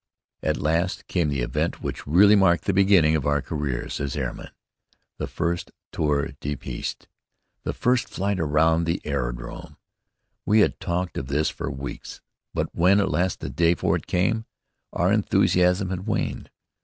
[0.41, 4.49] At last came the event which really marked the beginning of our careers as airmen:
[5.19, 7.07] the first tour de piste,
[7.61, 9.77] the first flight round the aerodrome.
[10.43, 12.19] We had talked of this for weeks,
[12.51, 14.45] but when at last the day for it came,
[14.91, 16.49] our enthusiasm had waned.